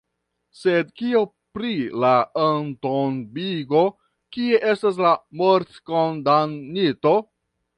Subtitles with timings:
[0.59, 1.19] Sed kio
[1.57, 2.13] pri la
[2.45, 3.83] entombigo,
[4.37, 7.17] kie estas la mortkondamnito?